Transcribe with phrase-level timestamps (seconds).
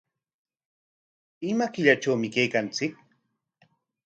[1.49, 2.93] ¿Ima killatrawmi kaykanchik?